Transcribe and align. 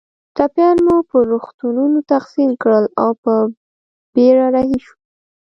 ټپیان 0.35 0.77
مو 0.85 0.97
پر 1.09 1.21
روغتونونو 1.31 1.97
تقسیم 2.13 2.51
کړل 2.61 2.85
او 3.01 3.09
په 3.23 3.33
بېړه 4.13 4.45
رهي 4.55 4.77
شوو. 4.85 4.95